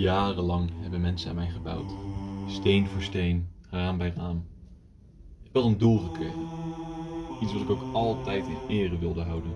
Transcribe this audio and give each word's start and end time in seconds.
Jarenlang 0.00 0.70
hebben 0.80 1.00
mensen 1.00 1.30
aan 1.30 1.36
mij 1.36 1.48
gebouwd. 1.48 1.92
Steen 2.46 2.86
voor 2.86 3.02
steen, 3.02 3.48
raam 3.70 3.98
bij 3.98 4.12
raam. 4.16 4.44
Ik 5.42 5.50
had 5.52 5.64
een 5.64 5.78
doel 5.78 5.98
gekregen. 5.98 6.40
Iets 7.40 7.52
wat 7.52 7.62
ik 7.62 7.70
ook 7.70 7.94
altijd 7.94 8.46
in 8.46 8.56
ere 8.68 8.98
wilde 8.98 9.22
houden. 9.22 9.54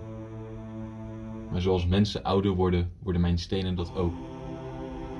Maar 1.51 1.61
zoals 1.61 1.85
mensen 1.85 2.23
ouder 2.23 2.51
worden, 2.51 2.91
worden 2.99 3.21
mijn 3.21 3.39
stenen 3.39 3.75
dat 3.75 3.95
ook. 3.95 4.13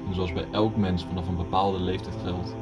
En 0.08 0.14
zoals 0.14 0.34
bij 0.34 0.48
elk 0.52 0.76
mens 0.76 1.04
vanaf 1.04 1.28
een 1.28 1.38
bepaalde 1.38 1.80
leeftijd 1.80 2.16
geldt, 2.24 2.56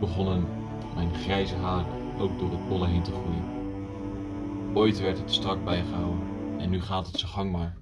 begonnen 0.00 0.46
mijn 0.94 1.14
grijze 1.14 1.54
haren 1.54 1.86
ook 2.18 2.38
door 2.38 2.50
het 2.50 2.68
bolle 2.68 2.86
heen 2.86 3.02
te 3.02 3.12
groeien. 3.12 3.44
Ooit 4.74 5.00
werd 5.00 5.18
het 5.18 5.32
strak 5.32 5.64
bijgehouden 5.64 6.20
en 6.58 6.70
nu 6.70 6.80
gaat 6.80 7.06
het 7.06 7.18
zijn 7.18 7.32
gang 7.32 7.52
maar. 7.52 7.76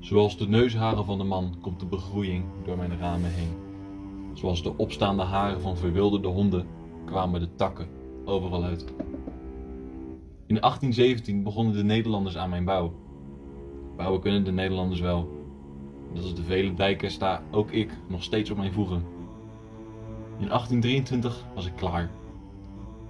Zoals 0.00 0.36
de 0.36 0.48
neusharen 0.48 1.04
van 1.04 1.18
de 1.18 1.24
man 1.24 1.54
komt 1.60 1.80
de 1.80 1.86
begroeiing 1.86 2.44
door 2.64 2.76
mijn 2.76 2.98
ramen 2.98 3.30
heen. 3.30 3.56
Zoals 4.34 4.62
de 4.62 4.76
opstaande 4.76 5.22
haren 5.22 5.60
van 5.60 5.76
verwilderde 5.76 6.28
honden 6.28 6.66
kwamen 7.04 7.40
de 7.40 7.54
takken 7.54 7.88
overal 8.24 8.64
uit. 8.64 8.84
In 10.46 10.60
1817 10.60 11.42
begonnen 11.42 11.74
de 11.74 11.84
Nederlanders 11.84 12.36
aan 12.36 12.50
mijn 12.50 12.64
bouw. 12.64 12.92
Bouwen 13.96 14.20
kunnen 14.20 14.44
de 14.44 14.52
Nederlanders 14.52 15.00
wel. 15.00 15.28
Net 16.12 16.22
als 16.22 16.34
de 16.34 16.42
vele 16.42 16.74
dijken 16.74 17.10
sta 17.10 17.42
ook 17.50 17.70
ik 17.70 17.98
nog 18.08 18.22
steeds 18.22 18.50
op 18.50 18.56
mijn 18.56 18.72
voegen. 18.72 19.04
In 20.38 20.46
1823 20.46 21.44
was 21.54 21.66
ik 21.66 21.76
klaar. 21.76 22.10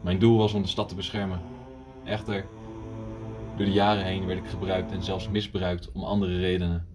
Mijn 0.01 0.19
doel 0.19 0.39
was 0.39 0.55
om 0.55 0.63
de 0.63 0.69
stad 0.69 0.89
te 0.89 0.95
beschermen. 0.95 1.41
Echter, 2.05 2.47
door 3.59 3.67
de 3.67 3.73
jaren 3.73 4.05
heen 4.05 4.27
werd 4.27 4.39
ik 4.39 4.51
gebruikt 4.51 4.93
en 4.93 5.03
zelfs 5.03 5.29
misbruikt 5.29 5.93
om 5.93 6.03
andere 6.03 6.39
redenen. 6.39 6.87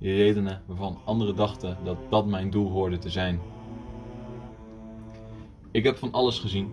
Redenen 0.00 0.62
waarvan 0.66 0.98
anderen 1.04 1.36
dachten 1.36 1.76
dat 1.84 1.96
dat 2.10 2.26
mijn 2.26 2.50
doel 2.50 2.70
hoorde 2.70 2.98
te 2.98 3.10
zijn. 3.10 3.40
Ik 5.70 5.84
heb 5.84 5.96
van 5.96 6.12
alles 6.12 6.38
gezien. 6.38 6.72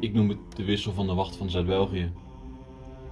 Ik 0.00 0.12
noem 0.12 0.28
het 0.28 0.38
de 0.56 0.64
wissel 0.64 0.92
van 0.92 1.06
de 1.06 1.14
wacht 1.14 1.36
van 1.36 1.50
Zuid-België. 1.50 2.12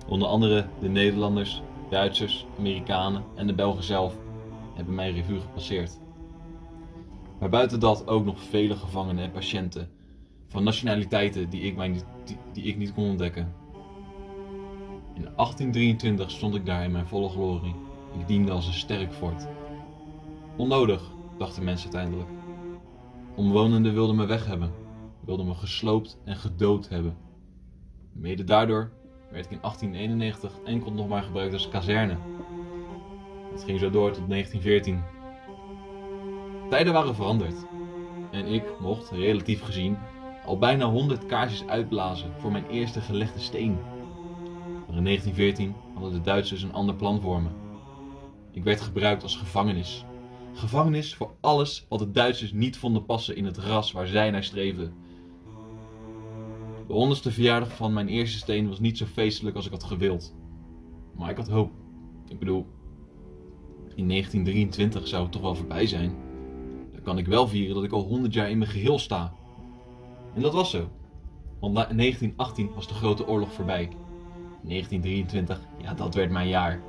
Onder 0.08 0.28
andere 0.28 0.66
de 0.80 0.88
Nederlanders, 0.88 1.62
Duitsers, 1.90 2.46
Amerikanen 2.58 3.24
en 3.34 3.46
de 3.46 3.54
Belgen 3.54 3.84
zelf 3.84 4.16
hebben 4.74 4.94
mijn 4.94 5.14
revue 5.14 5.40
gepasseerd. 5.40 5.98
Maar 7.38 7.48
buiten 7.48 7.80
dat 7.80 8.08
ook 8.08 8.24
nog 8.24 8.40
vele 8.42 8.76
gevangenen 8.76 9.24
en 9.24 9.30
patiënten 9.30 9.90
van 10.48 10.64
nationaliteiten 10.64 11.50
die 11.50 11.60
ik, 11.60 11.76
mij 11.76 12.02
die 12.52 12.64
ik 12.64 12.76
niet 12.76 12.94
kon 12.94 13.04
ontdekken. 13.04 13.61
In 15.14 15.22
1823 15.22 16.30
stond 16.30 16.54
ik 16.54 16.66
daar 16.66 16.84
in 16.84 16.92
mijn 16.92 17.06
volle 17.06 17.28
glorie. 17.28 17.74
Ik 18.18 18.26
diende 18.26 18.52
als 18.52 18.66
een 18.66 18.72
sterk 18.72 19.12
fort. 19.12 19.46
Onnodig, 20.56 21.02
dachten 21.38 21.64
mensen 21.64 21.92
uiteindelijk. 21.92 22.30
Omwonenden 23.34 23.94
wilden 23.94 24.16
me 24.16 24.26
weg 24.26 24.46
hebben, 24.46 24.72
wilden 25.24 25.46
me 25.46 25.54
gesloopt 25.54 26.18
en 26.24 26.36
gedood 26.36 26.88
hebben. 26.88 27.16
Mede 28.12 28.44
daardoor 28.44 28.90
werd 29.30 29.44
ik 29.44 29.50
in 29.50 29.58
1891 29.60 30.52
enkel 30.64 30.92
nog 30.92 31.08
maar 31.08 31.22
gebruikt 31.22 31.52
als 31.52 31.68
kazerne. 31.68 32.16
Het 33.52 33.64
ging 33.64 33.78
zo 33.78 33.90
door 33.90 34.12
tot 34.12 34.28
1914. 34.28 35.02
Tijden 36.70 36.92
waren 36.92 37.14
veranderd 37.14 37.66
en 38.30 38.46
ik 38.46 38.64
mocht, 38.80 39.10
relatief 39.10 39.62
gezien, 39.62 39.98
al 40.46 40.58
bijna 40.58 40.84
100 40.84 41.26
kaarsjes 41.26 41.66
uitblazen 41.66 42.32
voor 42.38 42.52
mijn 42.52 42.66
eerste 42.66 43.00
gelegde 43.00 43.40
steen. 43.40 43.78
Maar 44.92 45.00
in 45.00 45.06
1914 45.06 45.74
hadden 45.94 46.12
de 46.12 46.20
Duitsers 46.20 46.62
een 46.62 46.72
ander 46.72 46.94
plan 46.94 47.20
voor 47.20 47.42
me. 47.42 47.48
Ik 48.50 48.64
werd 48.64 48.80
gebruikt 48.80 49.22
als 49.22 49.36
gevangenis. 49.36 50.04
Gevangenis 50.52 51.14
voor 51.14 51.34
alles 51.40 51.86
wat 51.88 51.98
de 51.98 52.10
Duitsers 52.10 52.52
niet 52.52 52.76
vonden 52.76 53.04
passen 53.04 53.36
in 53.36 53.44
het 53.44 53.58
ras 53.58 53.92
waar 53.92 54.06
zij 54.06 54.30
naar 54.30 54.44
streefden. 54.44 54.92
De 56.86 56.92
honderdste 56.92 57.32
verjaardag 57.32 57.76
van 57.76 57.92
mijn 57.92 58.08
eerste 58.08 58.38
steen 58.38 58.68
was 58.68 58.80
niet 58.80 58.98
zo 58.98 59.06
feestelijk 59.06 59.56
als 59.56 59.66
ik 59.66 59.72
had 59.72 59.84
gewild. 59.84 60.34
Maar 61.16 61.30
ik 61.30 61.36
had 61.36 61.48
hoop. 61.48 61.70
Ik 62.28 62.38
bedoel, 62.38 62.66
in 63.94 64.08
1923 64.08 65.08
zou 65.08 65.22
het 65.22 65.32
toch 65.32 65.42
wel 65.42 65.54
voorbij 65.54 65.86
zijn. 65.86 66.14
Dan 66.92 67.02
kan 67.02 67.18
ik 67.18 67.26
wel 67.26 67.48
vieren 67.48 67.74
dat 67.74 67.84
ik 67.84 67.92
al 67.92 68.02
100 68.02 68.34
jaar 68.34 68.50
in 68.50 68.58
mijn 68.58 68.70
geheel 68.70 68.98
sta. 68.98 69.34
En 70.34 70.42
dat 70.42 70.52
was 70.52 70.70
zo. 70.70 70.88
Want 71.60 71.78
in 71.90 71.96
1918 71.96 72.70
was 72.74 72.88
de 72.88 72.94
Grote 72.94 73.26
Oorlog 73.26 73.52
voorbij. 73.52 73.88
1923, 74.62 75.60
ja, 75.82 75.94
dat 75.94 76.14
werd 76.14 76.30
mijn 76.30 76.48
jaar. 76.48 76.80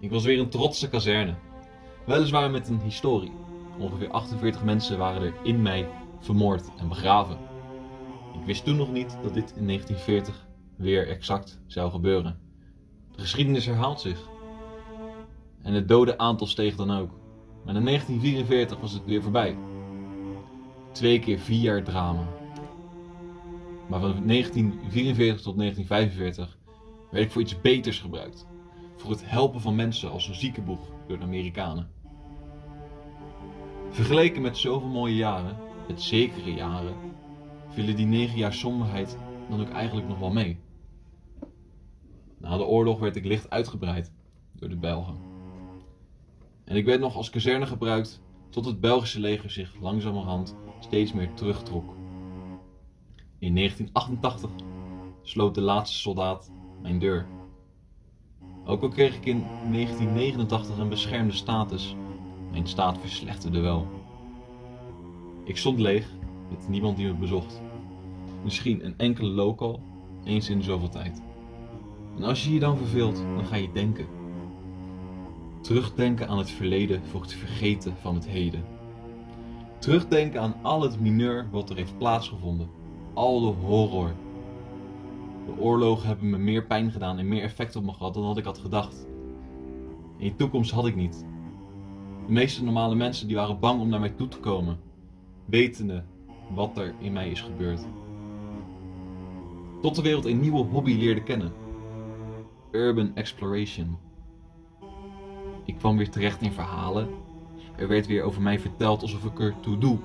Ik 0.00 0.10
was 0.10 0.24
weer 0.24 0.38
een 0.38 0.48
trotse 0.48 0.88
kazerne. 0.88 1.34
Weliswaar 2.06 2.50
met 2.50 2.68
een 2.68 2.80
historie. 2.80 3.32
Ongeveer 3.78 4.10
48 4.10 4.64
mensen 4.64 4.98
waren 4.98 5.22
er 5.22 5.34
in 5.42 5.62
mij 5.62 5.88
vermoord 6.20 6.70
en 6.78 6.88
begraven. 6.88 7.38
Ik 8.34 8.46
wist 8.46 8.64
toen 8.64 8.76
nog 8.76 8.92
niet 8.92 9.16
dat 9.22 9.34
dit 9.34 9.54
in 9.56 9.66
1940 9.66 10.46
weer 10.76 11.08
exact 11.08 11.60
zou 11.66 11.90
gebeuren. 11.90 12.38
De 13.12 13.20
geschiedenis 13.20 13.66
herhaalt 13.66 14.00
zich. 14.00 14.28
En 15.62 15.74
het 15.74 15.88
dode 15.88 16.18
aantal 16.18 16.46
steeg 16.46 16.76
dan 16.76 16.90
ook. 16.90 17.10
Maar 17.64 17.74
in 17.74 17.84
1944 17.84 18.80
was 18.80 18.92
het 18.92 19.04
weer 19.04 19.22
voorbij. 19.22 19.56
Twee 20.92 21.18
keer 21.18 21.38
vier 21.38 21.60
jaar 21.60 21.82
drama. 21.82 22.26
Maar 23.88 24.00
van 24.00 24.26
1944 24.26 25.42
tot 25.42 25.58
1945 25.58 26.58
werd 27.10 27.24
ik 27.24 27.30
voor 27.30 27.42
iets 27.42 27.60
beters 27.60 27.98
gebruikt. 27.98 28.46
Voor 28.96 29.10
het 29.10 29.30
helpen 29.30 29.60
van 29.60 29.74
mensen 29.74 30.10
als 30.10 30.28
een 30.28 30.34
ziekenboeg 30.34 30.80
door 31.08 31.18
de 31.18 31.24
Amerikanen. 31.24 31.90
Vergeleken 33.90 34.42
met 34.42 34.56
zoveel 34.56 34.88
mooie 34.88 35.16
jaren, 35.16 35.56
met 35.88 36.02
zekere 36.02 36.54
jaren, 36.54 36.94
vielen 37.68 37.96
die 37.96 38.06
negen 38.06 38.38
jaar 38.38 38.52
somberheid 38.52 39.18
dan 39.48 39.60
ook 39.60 39.70
eigenlijk 39.70 40.08
nog 40.08 40.18
wel 40.18 40.32
mee. 40.32 40.58
Na 42.38 42.56
de 42.56 42.64
oorlog 42.64 42.98
werd 42.98 43.16
ik 43.16 43.24
licht 43.24 43.50
uitgebreid 43.50 44.12
door 44.52 44.68
de 44.68 44.76
Belgen. 44.76 45.16
En 46.64 46.76
ik 46.76 46.84
werd 46.84 47.00
nog 47.00 47.16
als 47.16 47.30
kazerne 47.30 47.66
gebruikt 47.66 48.20
tot 48.50 48.64
het 48.64 48.80
Belgische 48.80 49.20
leger 49.20 49.50
zich 49.50 49.74
langzamerhand 49.80 50.56
steeds 50.80 51.12
meer 51.12 51.34
terugtrok. 51.34 52.03
In 53.44 53.54
1988 53.54 54.50
sloot 55.22 55.54
de 55.54 55.60
laatste 55.60 55.98
soldaat 55.98 56.50
mijn 56.82 56.98
deur. 56.98 57.26
Ook 58.64 58.82
al 58.82 58.88
kreeg 58.88 59.16
ik 59.16 59.24
in 59.24 59.44
1989 59.70 60.78
een 60.78 60.88
beschermde 60.88 61.32
status, 61.32 61.94
mijn 62.50 62.66
staat 62.66 62.98
verslechterde 62.98 63.60
wel. 63.60 63.86
Ik 65.44 65.56
stond 65.56 65.78
leeg, 65.78 66.08
met 66.50 66.68
niemand 66.68 66.96
die 66.96 67.06
me 67.06 67.14
bezocht. 67.14 67.62
Misschien 68.44 68.84
een 68.84 68.94
enkele 68.96 69.28
local, 69.28 69.80
eens 70.24 70.48
in 70.48 70.62
zoveel 70.62 70.88
tijd. 70.88 71.22
En 72.16 72.22
als 72.22 72.44
je 72.44 72.52
je 72.52 72.60
dan 72.60 72.76
verveelt, 72.76 73.16
dan 73.16 73.46
ga 73.46 73.56
je 73.56 73.72
denken. 73.72 74.06
Terugdenken 75.60 76.28
aan 76.28 76.38
het 76.38 76.50
verleden 76.50 77.02
voor 77.04 77.20
het 77.20 77.32
vergeten 77.32 77.96
van 78.00 78.14
het 78.14 78.26
heden. 78.26 78.64
Terugdenken 79.78 80.40
aan 80.40 80.54
al 80.62 80.82
het 80.82 81.00
mineur 81.00 81.48
wat 81.50 81.70
er 81.70 81.76
heeft 81.76 81.98
plaatsgevonden. 81.98 82.82
Al 83.14 83.40
de 83.40 83.66
horror. 83.66 84.12
De 85.46 85.58
oorlogen 85.58 86.06
hebben 86.06 86.30
me 86.30 86.38
meer 86.38 86.66
pijn 86.66 86.90
gedaan 86.90 87.18
en 87.18 87.28
meer 87.28 87.42
effect 87.42 87.76
op 87.76 87.84
me 87.84 87.92
gehad 87.92 88.14
dan 88.14 88.22
dat 88.22 88.36
ik 88.36 88.44
had 88.44 88.58
gedacht. 88.58 89.06
In 90.16 90.28
de 90.28 90.36
toekomst 90.36 90.70
had 90.70 90.86
ik 90.86 90.96
niet. 90.96 91.26
De 92.26 92.32
meeste 92.32 92.64
normale 92.64 92.94
mensen 92.94 93.26
die 93.26 93.36
waren 93.36 93.60
bang 93.60 93.80
om 93.80 93.88
naar 93.88 94.00
mij 94.00 94.10
toe 94.10 94.28
te 94.28 94.38
komen, 94.38 94.78
wetende 95.44 96.04
wat 96.54 96.78
er 96.78 96.94
in 96.98 97.12
mij 97.12 97.30
is 97.30 97.40
gebeurd. 97.40 97.86
Tot 99.80 99.94
de 99.94 100.02
wereld 100.02 100.24
een 100.24 100.40
nieuwe 100.40 100.64
hobby 100.64 100.94
leerde 100.94 101.22
kennen. 101.22 101.52
Urban 102.70 103.14
exploration. 103.14 103.96
Ik 105.64 105.76
kwam 105.78 105.96
weer 105.96 106.10
terecht 106.10 106.42
in 106.42 106.52
verhalen. 106.52 107.08
Er 107.76 107.88
werd 107.88 108.06
weer 108.06 108.22
over 108.22 108.42
mij 108.42 108.58
verteld 108.58 109.02
alsof 109.02 109.24
ik 109.24 109.40
er 109.40 109.54
toe 109.60 109.78
doe. 109.78 109.98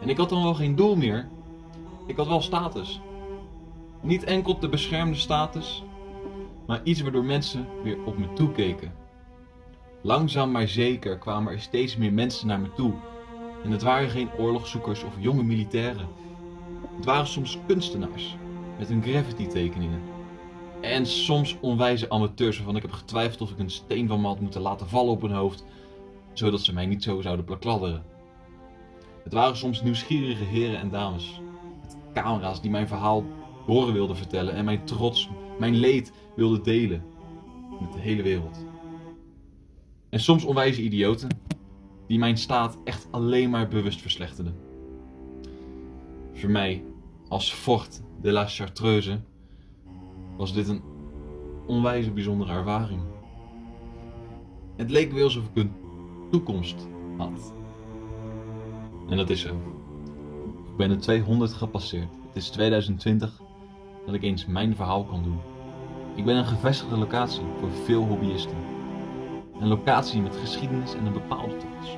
En 0.00 0.08
ik 0.08 0.16
had 0.16 0.28
dan 0.28 0.42
wel 0.42 0.54
geen 0.54 0.76
doel 0.76 0.96
meer. 0.96 1.28
Ik 2.08 2.16
had 2.16 2.26
wel 2.26 2.40
status. 2.40 3.00
Niet 4.02 4.24
enkel 4.24 4.58
de 4.58 4.68
beschermde 4.68 5.16
status, 5.16 5.82
maar 6.66 6.80
iets 6.82 7.00
waardoor 7.00 7.24
mensen 7.24 7.66
weer 7.82 8.04
op 8.04 8.18
me 8.18 8.32
toekeken. 8.32 8.92
Langzaam 10.02 10.50
maar 10.50 10.68
zeker 10.68 11.18
kwamen 11.18 11.52
er 11.52 11.60
steeds 11.60 11.96
meer 11.96 12.12
mensen 12.12 12.46
naar 12.46 12.60
me 12.60 12.72
toe. 12.72 12.92
En 13.64 13.70
het 13.70 13.82
waren 13.82 14.10
geen 14.10 14.30
oorlogszoekers 14.38 15.02
of 15.02 15.12
jonge 15.18 15.42
militairen. 15.42 16.08
Het 16.96 17.04
waren 17.04 17.26
soms 17.26 17.58
kunstenaars 17.66 18.36
met 18.78 18.88
hun 18.88 19.02
graffiti 19.02 19.46
tekeningen. 19.46 20.00
En 20.80 21.06
soms 21.06 21.56
onwijze 21.60 22.10
amateurs 22.10 22.56
waarvan 22.56 22.76
ik 22.76 22.82
heb 22.82 22.92
getwijfeld 22.92 23.40
of 23.40 23.50
ik 23.50 23.58
een 23.58 23.70
steen 23.70 24.08
van 24.08 24.20
me 24.20 24.26
had 24.26 24.40
moeten 24.40 24.60
laten 24.60 24.88
vallen 24.88 25.12
op 25.12 25.22
hun 25.22 25.32
hoofd, 25.32 25.64
zodat 26.32 26.60
ze 26.60 26.72
mij 26.72 26.86
niet 26.86 27.02
zo 27.02 27.20
zouden 27.20 27.44
plakladderen. 27.44 28.04
Het 29.24 29.32
waren 29.32 29.56
soms 29.56 29.82
nieuwsgierige 29.82 30.44
heren 30.44 30.80
en 30.80 30.90
dames, 30.90 31.40
camera's 32.22 32.60
die 32.60 32.70
mijn 32.70 32.88
verhaal 32.88 33.24
horen 33.66 33.92
wilden 33.92 34.16
vertellen 34.16 34.54
en 34.54 34.64
mijn 34.64 34.84
trots, 34.84 35.28
mijn 35.58 35.74
leed 35.74 36.12
wilden 36.36 36.62
delen 36.62 37.02
met 37.80 37.92
de 37.92 37.98
hele 37.98 38.22
wereld. 38.22 38.66
En 40.08 40.20
soms 40.20 40.44
onwijze 40.44 40.82
idioten 40.82 41.28
die 42.06 42.18
mijn 42.18 42.36
staat 42.36 42.76
echt 42.84 43.08
alleen 43.10 43.50
maar 43.50 43.68
bewust 43.68 44.00
verslechterden. 44.00 44.56
Voor 46.32 46.50
mij, 46.50 46.84
als 47.28 47.52
Fort 47.52 48.02
de 48.20 48.32
la 48.32 48.46
Chartreuse, 48.46 49.20
was 50.36 50.54
dit 50.54 50.68
een 50.68 50.82
onwijze 51.66 52.10
bijzondere 52.10 52.52
ervaring. 52.52 53.00
Het 54.76 54.90
leek 54.90 55.12
weer 55.12 55.24
alsof 55.24 55.44
ik 55.44 55.62
een 55.62 55.72
toekomst 56.30 56.88
had. 57.16 57.54
En 59.08 59.16
dat 59.16 59.30
is 59.30 59.40
zo. 59.40 59.56
Ben 60.78 60.88
de 60.88 60.96
200 60.96 61.52
gepasseerd. 61.52 62.08
Het 62.26 62.36
is 62.36 62.48
2020 62.48 63.40
dat 64.06 64.14
ik 64.14 64.22
eens 64.22 64.46
mijn 64.46 64.76
verhaal 64.76 65.04
kan 65.04 65.22
doen. 65.22 65.40
Ik 66.14 66.24
ben 66.24 66.36
een 66.36 66.46
gevestigde 66.46 66.96
locatie 66.96 67.42
voor 67.60 67.70
veel 67.70 68.04
hobbyisten. 68.04 68.56
Een 69.60 69.68
locatie 69.68 70.20
met 70.20 70.36
geschiedenis 70.36 70.94
en 70.94 71.06
een 71.06 71.12
bepaalde 71.12 71.56
trots. 71.56 71.96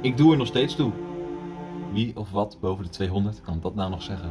Ik 0.00 0.16
doe 0.16 0.32
er 0.32 0.38
nog 0.38 0.46
steeds 0.46 0.74
toe. 0.74 0.92
Wie 1.92 2.16
of 2.16 2.30
wat 2.30 2.58
boven 2.60 2.84
de 2.84 2.90
200 2.90 3.40
kan 3.40 3.60
dat 3.60 3.74
nou 3.74 3.90
nog 3.90 4.02
zeggen? 4.02 4.30